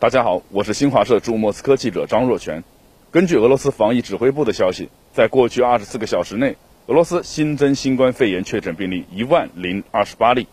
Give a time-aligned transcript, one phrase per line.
[0.00, 2.64] 大家好，我是新华社驻莫斯科记者张若全。
[3.10, 10.46] 根据俄罗斯防疫指挥部的消息，在过去二十四个小时内，俄罗斯新增新冠肺炎确诊病例一万零二十八例，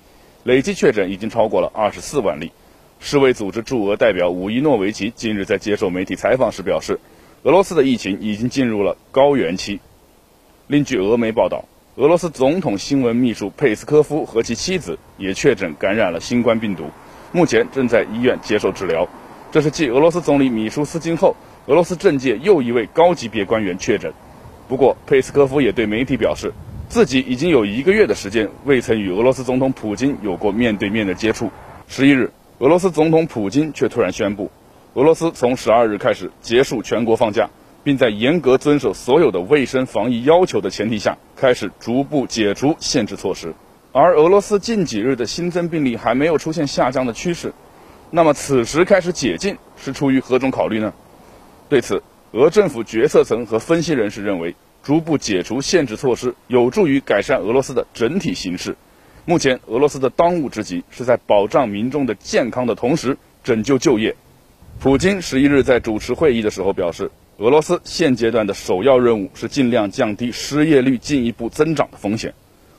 [0.44, 2.52] 累计确诊已经超过了二十四万例。
[3.00, 7.00] 世卫组织驻俄代表武伊诺维奇近日在接受媒体采访时表示，
[7.44, 9.80] 俄罗斯的疫情已经进入了高原期。
[10.68, 11.64] 另据俄媒报道，
[11.96, 16.90] 俄罗斯总统新闻秘书佩斯科夫和其妻子也确诊感染了新冠病毒，
[17.32, 19.08] 目前正在医院接受治疗。
[19.50, 21.34] 这是继俄罗斯总理米舒斯金后，
[21.68, 24.12] 俄罗斯政界又一位高级别官员确诊。
[24.68, 26.52] 不过，佩斯科夫也对媒体表示，
[26.90, 31.50] 自己已经有一个月的时间未曾与俄罗斯总统普京有过面对面的接触。
[31.88, 34.52] 十一日，俄罗斯总统普京却突然宣布，
[34.96, 37.50] 俄罗斯从十二日开始结束全国放假，
[37.86, 43.54] 并在严格遵守所有的卫生防疫要求的前提下，开始逐步解除限制措施。
[43.94, 47.54] 而俄罗斯近几日的新增病例还没有出现下降的趋势。
[48.10, 50.94] 那么，此时开始解禁是出于何种考虑呢？
[51.68, 58.78] 对此，俄政府决策层和分析人士认为，逐步解除限制措施有助于改善俄罗斯的整体形势。
[59.26, 64.16] 目前，俄罗斯的当务之急是在保障民众的健康的同时拯救就业。
[64.80, 72.34] 普京十一日在主持会议的时候表示，俄罗斯现阶段的首要任务是尽量降低失业率进一步增长的风险。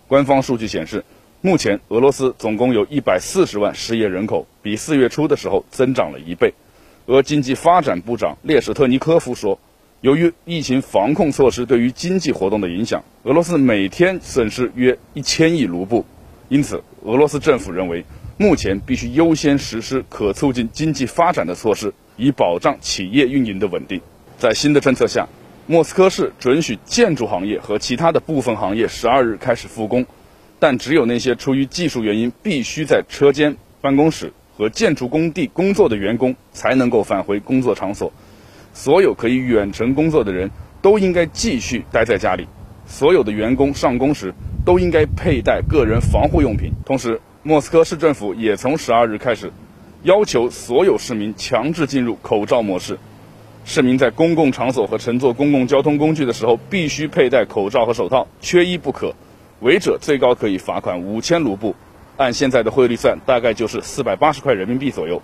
[0.07, 1.05] 官方数据显示。
[1.41, 6.53] 目前，俄罗斯总共有一百四十万失业人口，比四月初的时候增长了一倍。
[7.07, 9.61] 俄经济发展部长列什特尼科夫说，
[10.01, 16.05] 由于疫情防控措施对于经济活动的影响，俄罗斯每天损失约一千亿卢布。
[16.49, 18.05] 因此，俄罗斯政府认为，
[18.37, 24.01] 目前必须优先实施可促进经济发展的措施，以保障企业运营的稳定。
[24.39, 25.29] 在新的政策下，
[25.69, 30.05] 莫斯科市准许建筑行业和其他的部分行业十二日开始复工。
[30.59, 38.13] 但只有那些出于技术原因必须在车间、办公室和建筑工地工作的员工才能够返回工作场所。
[38.75, 40.51] 所有可以远程工作的人
[40.83, 42.47] 都应该继续待在家里。
[42.87, 44.33] 所有的员工上工时
[44.65, 46.73] 都应该佩戴个人防护用品。
[46.87, 49.53] 同时，莫斯科市政府也从十二日开始
[50.03, 52.99] 要求所有市民强制进入口罩模式。
[53.65, 59.15] 市民在公共场所和乘坐公共交通工具的时候必须佩戴口罩和手套，缺一不可。
[59.61, 61.75] 违者最高可以罚款五千卢布，
[62.17, 65.21] 按现在的汇率算，大概就是四百八十块人民币左右。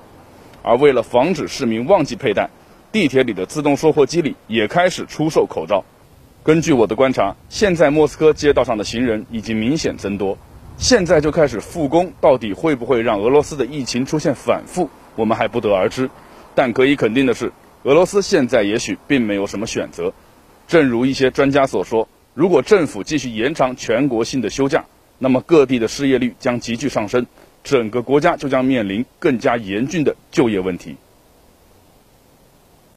[0.63, 2.51] 而为了防止市民忘记佩戴，
[2.91, 5.85] 地铁里的自动售货机里也开始出售口罩。
[6.43, 10.37] 根据我的观察，现在莫斯科街道上的行人已经明显增多。
[10.79, 16.11] 现在就开始复工，到底会不会让俄罗斯的疫情出现反复，我们还不得而知。
[16.57, 17.53] 但可以肯定的是，
[17.85, 20.13] 俄罗斯现在也许并没有什么选择。
[20.67, 22.09] 正如一些专家所说。
[22.35, 24.85] 如果政府继续延长全国性的休假，
[25.21, 27.27] 那么各地的失业率将急剧上升，
[27.63, 30.97] 整个国家就将面临更加严峻的就业问题。